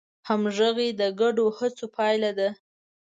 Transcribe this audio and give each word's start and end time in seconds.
همغږي 0.27 0.89
د 0.99 1.01
ګډو 1.19 1.45
هڅو 1.57 1.85
پایله 1.95 2.31
ده. 2.39 2.49